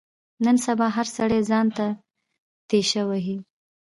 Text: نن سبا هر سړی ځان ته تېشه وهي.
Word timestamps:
نن 0.45 0.57
سبا 0.65 0.87
هر 0.97 1.07
سړی 1.17 1.39
ځان 1.49 1.67
ته 1.77 1.85
تېشه 2.69 3.01
وهي. 3.09 3.37